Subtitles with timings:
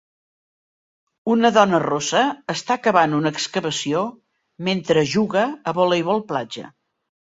[1.33, 2.23] Una dona rossa
[2.55, 4.05] està acabant una excavació
[4.73, 6.71] mentre juga a voleibol platja.